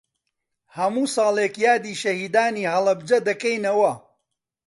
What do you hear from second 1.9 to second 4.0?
شەهیدانی هەڵەبجە دەکەینەوە.